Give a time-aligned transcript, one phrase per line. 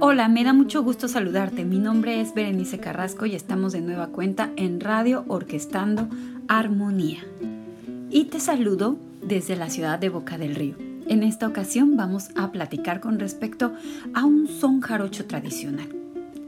[0.00, 1.64] Hola, me da mucho gusto saludarte.
[1.64, 6.08] Mi nombre es Berenice Carrasco y estamos de nueva cuenta en Radio Orquestando
[6.46, 7.18] Armonía.
[8.08, 10.76] Y te saludo desde la ciudad de Boca del Río.
[11.08, 13.72] En esta ocasión vamos a platicar con respecto
[14.14, 15.88] a un son jarocho tradicional.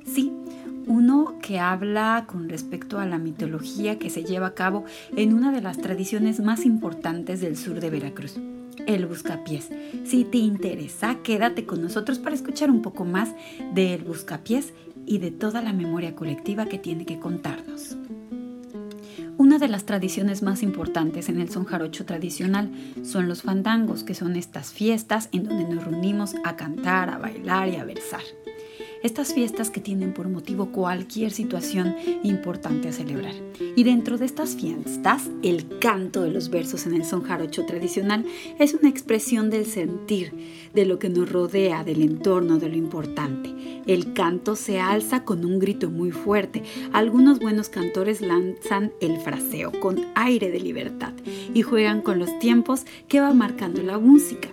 [0.07, 0.32] Sí,
[0.87, 4.85] uno que habla con respecto a la mitología que se lleva a cabo
[5.17, 8.39] en una de las tradiciones más importantes del sur de Veracruz
[8.95, 9.68] el Buscapiés.
[10.04, 13.34] Si te interesa, quédate con nosotros para escuchar un poco más
[13.75, 14.72] del Buscapiés
[15.07, 17.96] y de toda la memoria colectiva que tiene que contarnos.
[19.39, 22.71] Una de las tradiciones más importantes en el son jarocho tradicional
[23.03, 27.68] son los fandangos, que son estas fiestas en donde nos reunimos a cantar, a bailar
[27.68, 28.20] y a versar.
[29.03, 33.34] Estas fiestas que tienen por motivo cualquier situación importante a celebrar.
[33.75, 38.27] Y dentro de estas fiestas, el canto de los versos en el son jarocho tradicional
[38.59, 40.34] es una expresión del sentir,
[40.75, 43.55] de lo que nos rodea, del entorno, de lo importante.
[43.86, 46.62] El canto se alza con un grito muy fuerte.
[46.92, 51.15] Algunos buenos cantores lanzan el fraseo con aire de libertad
[51.55, 54.51] y juegan con los tiempos que va marcando la música.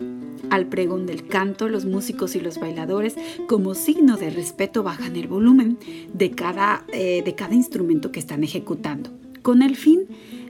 [0.50, 3.16] Al pregón del canto, los músicos y los bailadores,
[3.48, 5.78] como signo de respeto, bajan el volumen
[6.14, 9.10] de cada, eh, de cada instrumento que están ejecutando,
[9.42, 10.08] con el fin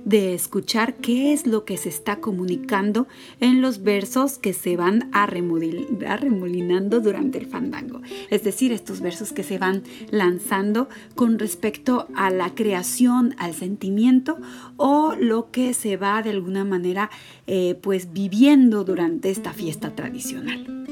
[0.08, 3.10] de escuchar qué es lo que se está comunicando
[3.42, 8.02] en los versos que se van arremolinando durante el fandango.
[8.30, 14.38] Es decir, estos versos que se van lanzando con respecto a la creación, al sentimiento
[14.78, 17.10] o lo que se va de alguna manera
[17.46, 20.86] eh, pues viviendo durante esta fiesta tradicional.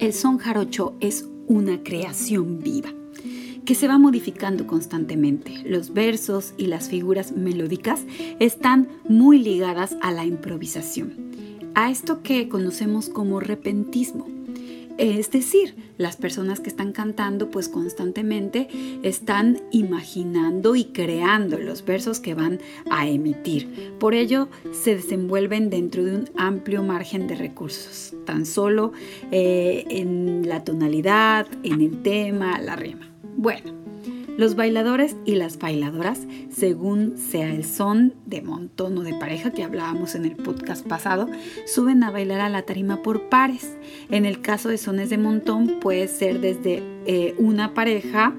[0.00, 2.92] El son jarocho es una creación viva
[3.66, 5.62] que se va modificando constantemente.
[5.64, 8.04] Los versos y las figuras melódicas
[8.38, 11.12] están muy ligadas a la improvisación,
[11.74, 14.35] a esto que conocemos como repentismo.
[14.98, 18.68] Es decir, las personas que están cantando pues constantemente
[19.02, 23.92] están imaginando y creando los versos que van a emitir.
[23.98, 28.92] Por ello se desenvuelven dentro de un amplio margen de recursos, tan solo
[29.30, 33.10] eh, en la tonalidad, en el tema, la rima.
[33.36, 33.74] Bueno,
[34.36, 39.64] los bailadores y las bailadoras, según sea el son de montón o de pareja que
[39.64, 41.28] hablábamos en el podcast pasado,
[41.66, 43.76] suben a bailar a la tarima por pares.
[44.10, 48.34] En el caso de sones de montón puede ser desde eh, una pareja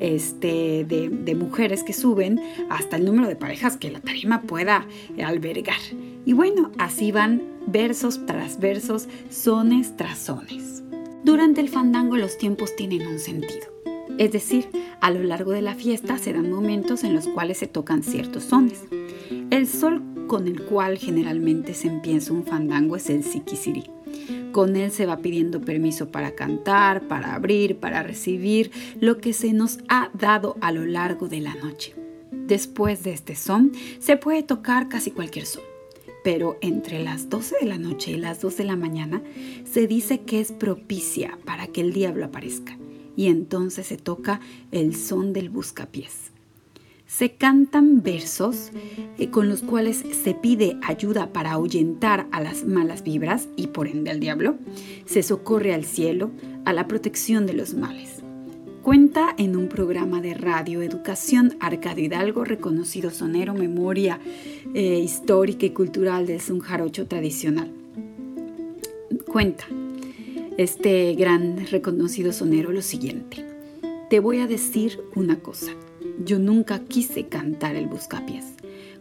[0.00, 2.40] este, de, de, mujeres que suben
[2.70, 4.86] hasta el número de parejas que la tarima pueda
[5.24, 5.80] albergar.
[6.24, 10.82] Y bueno, así van versos tras versos, sones tras sones.
[11.24, 13.81] Durante el fandango los tiempos tienen un sentido.
[14.18, 14.68] Es decir,
[15.00, 18.44] a lo largo de la fiesta se dan momentos en los cuales se tocan ciertos
[18.44, 18.84] sones.
[19.50, 23.84] El sol con el cual generalmente se empieza un fandango es el siquisirí.
[24.52, 29.52] Con él se va pidiendo permiso para cantar, para abrir, para recibir lo que se
[29.52, 31.94] nos ha dado a lo largo de la noche.
[32.30, 35.62] Después de este son, se puede tocar casi cualquier son
[36.24, 39.20] pero entre las 12 de la noche y las 2 de la mañana
[39.64, 42.78] se dice que es propicia para que el diablo aparezca
[43.16, 44.40] y entonces se toca
[44.70, 46.32] el son del buscapiés.
[47.06, 48.70] Se cantan versos
[49.18, 53.86] eh, con los cuales se pide ayuda para ahuyentar a las malas vibras y por
[53.86, 54.56] ende al diablo.
[55.04, 56.30] Se socorre al cielo,
[56.64, 58.22] a la protección de los males.
[58.82, 64.18] Cuenta en un programa de radio Educación Arcadio Hidalgo, reconocido sonero, memoria
[64.72, 67.70] eh, histórica y cultural del son jarocho tradicional.
[69.26, 69.66] Cuenta
[70.58, 73.44] este gran reconocido sonero lo siguiente.
[74.10, 75.72] Te voy a decir una cosa.
[76.24, 78.44] Yo nunca quise cantar el buscapiés,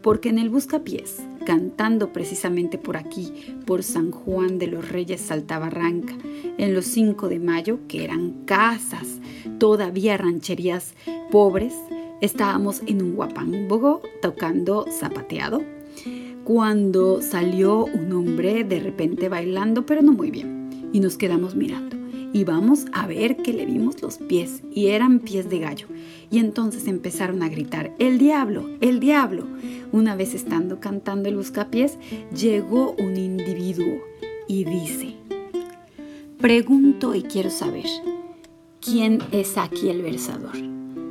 [0.01, 3.33] porque en el buscapiés, cantando precisamente por aquí,
[3.65, 6.13] por San Juan de los Reyes Saltabarranca,
[6.57, 9.19] en los 5 de mayo, que eran casas,
[9.57, 10.93] todavía rancherías
[11.31, 11.73] pobres,
[12.21, 15.61] estábamos en un guapambogo tocando zapateado,
[16.45, 20.60] cuando salió un hombre de repente bailando, pero no muy bien
[20.93, 21.97] y nos quedamos mirando.
[22.33, 25.87] Y vamos a ver que le vimos los pies y eran pies de gallo.
[26.29, 29.47] Y entonces empezaron a gritar, el diablo, el diablo.
[29.91, 31.97] Una vez estando cantando el buscapiés,
[32.33, 33.99] llegó un individuo
[34.47, 35.15] y dice,
[36.37, 37.85] pregunto y quiero saber,
[38.79, 40.55] ¿quién es aquí el versador?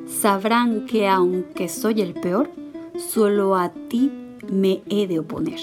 [0.06, 2.50] Sabrán que aunque soy el peor,
[2.96, 4.10] solo a ti
[4.50, 5.60] me he de oponer,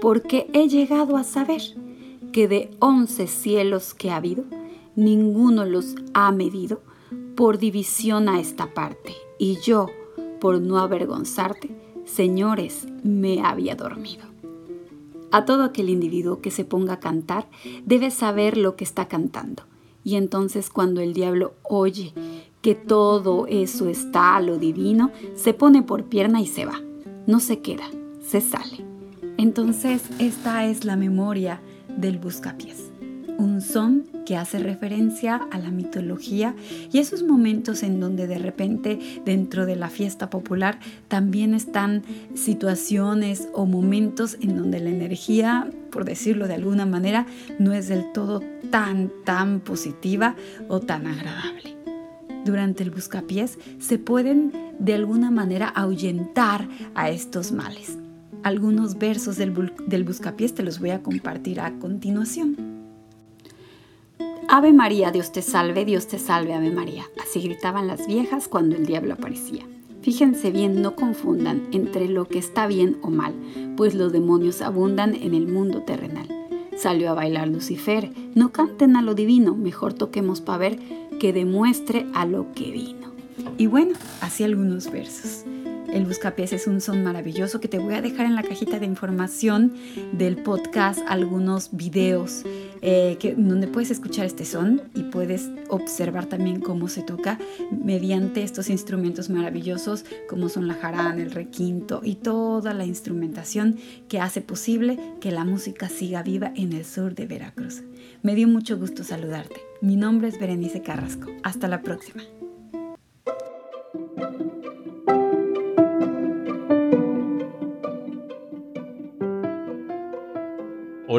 [0.00, 1.62] porque he llegado a saber
[2.32, 4.44] que de once cielos que ha habido,
[4.96, 6.80] ninguno los ha medido
[7.36, 9.14] por división a esta parte.
[9.38, 9.86] Y yo,
[10.40, 11.70] por no avergonzarte,
[12.04, 14.28] señores, me había dormido.
[15.30, 17.48] A todo aquel individuo que se ponga a cantar
[17.84, 19.64] debe saber lo que está cantando
[20.02, 22.14] Y entonces cuando el diablo oye
[22.62, 26.80] que todo eso está a lo divino, se pone por pierna y se va.
[27.26, 27.84] No se queda,
[28.26, 28.84] se sale.
[29.36, 31.60] Entonces esta es la memoria
[31.98, 32.90] del buscapiés.
[33.38, 36.54] Un son que hace referencia a la mitología
[36.92, 42.02] y esos momentos en donde de repente dentro de la fiesta popular también están
[42.34, 47.26] situaciones o momentos en donde la energía, por decirlo de alguna manera,
[47.58, 50.34] no es del todo tan, tan positiva
[50.68, 51.76] o tan agradable.
[52.44, 57.98] Durante el buscapiés se pueden de alguna manera ahuyentar a estos males.
[58.42, 62.56] Algunos versos del, del buscapiés te los voy a compartir a continuación.
[64.48, 67.04] Ave María, Dios te salve, Dios te salve, Ave María.
[67.22, 69.66] Así gritaban las viejas cuando el diablo aparecía.
[70.00, 73.34] Fíjense bien, no confundan entre lo que está bien o mal,
[73.76, 76.28] pues los demonios abundan en el mundo terrenal.
[76.78, 80.78] Salió a bailar Lucifer, no canten a lo divino, mejor toquemos para ver
[81.18, 83.12] que demuestre a lo que vino.
[83.58, 85.44] Y bueno, así algunos versos.
[85.92, 88.86] El buscapiés es un son maravilloso que te voy a dejar en la cajita de
[88.86, 89.72] información
[90.12, 92.44] del podcast algunos videos
[92.82, 97.38] eh, que, donde puedes escuchar este son y puedes observar también cómo se toca
[97.70, 104.20] mediante estos instrumentos maravillosos como son la jarana, el requinto y toda la instrumentación que
[104.20, 107.82] hace posible que la música siga viva en el sur de Veracruz.
[108.22, 109.56] Me dio mucho gusto saludarte.
[109.80, 111.30] Mi nombre es Berenice Carrasco.
[111.42, 112.22] Hasta la próxima.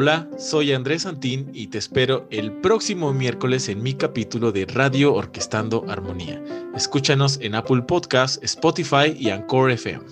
[0.02, 5.12] Hola, soy Andrés Santín y te espero el próximo miércoles en mi capítulo de Radio
[5.12, 6.42] Orquestando Armonía.
[6.74, 10.06] Escúchanos en Apple Podcasts, Spotify y Anchor FM.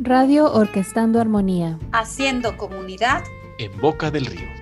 [0.00, 1.78] Radio Orquestando Armonía.
[1.92, 3.24] Haciendo comunidad
[3.56, 4.59] en Boca del Río.